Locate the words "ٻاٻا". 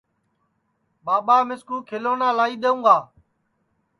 1.05-1.37